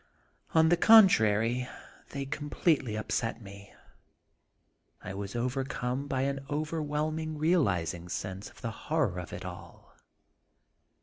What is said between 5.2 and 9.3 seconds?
overcome by an overwhelming realizing sense of the horror